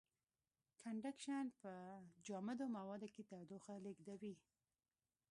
کنډکشن 0.81 1.45
په 1.61 1.71
جامدو 2.25 2.65
موادو 2.77 3.07
کې 3.13 3.21
تودوخه 3.29 3.73
لېږدوي. 3.85 4.35